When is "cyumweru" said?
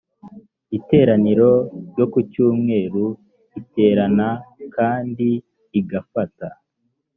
2.31-3.05